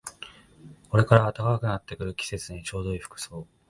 [0.89, 3.45] これから暖かくなってくる季節にちょうどいい服装